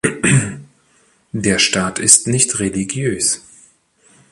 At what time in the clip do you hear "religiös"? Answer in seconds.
2.59-3.41